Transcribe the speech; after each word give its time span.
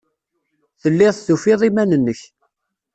Telliḍ 0.81 1.15
tufiḍ 1.19 1.61
iman-nnek. 1.69 2.21